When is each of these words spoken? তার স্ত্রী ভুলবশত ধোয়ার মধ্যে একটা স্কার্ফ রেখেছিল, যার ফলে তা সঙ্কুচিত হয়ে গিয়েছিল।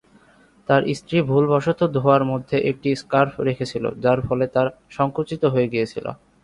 তার 0.69 0.81
স্ত্রী 0.99 1.17
ভুলবশত 1.29 1.79
ধোয়ার 1.95 2.23
মধ্যে 2.31 2.57
একটা 2.69 2.89
স্কার্ফ 3.01 3.33
রেখেছিল, 3.47 3.85
যার 4.03 4.19
ফলে 4.27 4.45
তা 4.55 4.61
সঙ্কুচিত 4.97 5.43
হয়ে 5.53 5.71
গিয়েছিল। 5.73 6.05